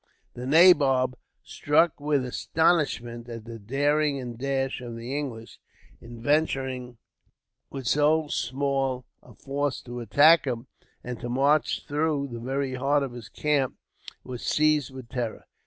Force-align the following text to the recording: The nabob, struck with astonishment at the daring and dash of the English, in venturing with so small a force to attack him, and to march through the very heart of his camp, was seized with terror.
The 0.33 0.47
nabob, 0.47 1.15
struck 1.43 1.99
with 1.99 2.25
astonishment 2.25 3.29
at 3.29 3.45
the 3.45 3.59
daring 3.59 4.19
and 4.19 4.35
dash 4.35 4.81
of 4.81 4.95
the 4.95 5.15
English, 5.15 5.59
in 6.01 6.19
venturing 6.19 6.97
with 7.69 7.85
so 7.85 8.27
small 8.27 9.05
a 9.21 9.35
force 9.35 9.79
to 9.83 9.99
attack 9.99 10.45
him, 10.45 10.65
and 11.03 11.19
to 11.19 11.29
march 11.29 11.85
through 11.85 12.29
the 12.29 12.39
very 12.39 12.73
heart 12.73 13.03
of 13.03 13.11
his 13.11 13.29
camp, 13.29 13.75
was 14.23 14.41
seized 14.41 14.89
with 14.91 15.07
terror. 15.07 15.45